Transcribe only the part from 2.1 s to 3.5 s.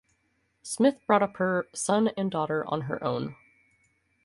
and daughter on her own.